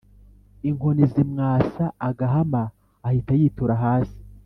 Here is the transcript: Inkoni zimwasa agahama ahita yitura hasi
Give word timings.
Inkoni 0.69 1.03
zimwasa 1.13 1.85
agahama 2.07 2.63
ahita 3.07 3.31
yitura 3.39 3.75
hasi 3.83 4.19